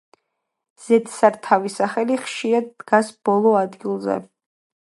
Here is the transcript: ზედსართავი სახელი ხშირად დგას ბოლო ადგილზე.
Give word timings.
ზედსართავი 0.85 1.71
სახელი 1.73 2.17
ხშირად 2.23 2.73
დგას 2.85 3.13
ბოლო 3.29 3.53
ადგილზე. 3.61 4.17